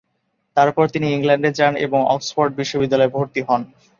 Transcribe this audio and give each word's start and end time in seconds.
তারপর 0.57 0.85
তিনি 0.93 1.07
ইংল্যান্ডে 1.09 1.49
যান 1.59 1.73
ও 1.87 2.09
অক্সফোর্ড 2.15 2.51
বিশ্ববিদ্যালয়ে 2.59 3.13
ভর্তি 3.15 3.41
হন। 3.47 3.61